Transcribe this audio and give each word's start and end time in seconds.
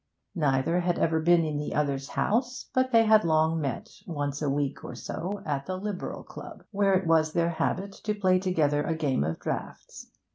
Neither 0.33 0.79
had 0.79 0.97
ever 0.97 1.19
been 1.19 1.45
in 1.45 1.57
the 1.59 1.75
other's 1.75 2.07
house, 2.09 2.71
but 2.73 2.91
they 2.91 3.03
had 3.05 3.23
long 3.23 3.61
met, 3.61 3.87
once 4.07 4.41
a 4.41 4.49
week 4.49 4.83
or 4.83 4.95
so, 4.95 5.43
at 5.45 5.67
the 5.67 5.77
Liberal 5.77 6.23
Club, 6.23 6.63
where 6.71 6.95
it 6.95 7.05
was 7.05 7.33
their 7.33 7.49
habit 7.49 7.91
to 8.05 8.15
play 8.15 8.39
together 8.39 8.81
a 8.83 8.95
game 8.95 9.23
of 9.23 9.37
draughts. 9.39 10.07